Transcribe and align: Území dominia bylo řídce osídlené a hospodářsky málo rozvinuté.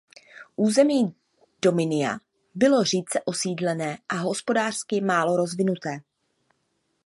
Území 0.55 1.13
dominia 1.61 2.19
bylo 2.55 2.83
řídce 2.83 3.21
osídlené 3.25 3.97
a 4.09 4.15
hospodářsky 4.15 5.01
málo 5.01 5.37
rozvinuté. 5.37 5.99